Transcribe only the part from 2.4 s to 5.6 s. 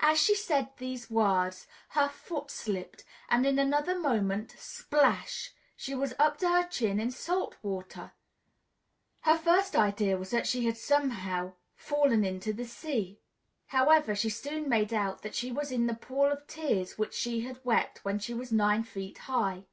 slipped, and in another moment, splash!